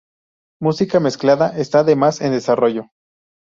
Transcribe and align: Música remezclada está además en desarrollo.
Música 0.59 0.97
remezclada 0.97 1.49
está 1.59 1.81
además 1.81 2.21
en 2.21 2.31
desarrollo. 2.31 2.89